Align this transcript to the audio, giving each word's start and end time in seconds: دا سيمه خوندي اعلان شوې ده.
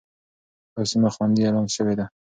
دا 0.73 0.81
سيمه 0.91 1.09
خوندي 1.15 1.41
اعلان 1.45 1.67
شوې 1.75 1.93
ده. 1.99 2.05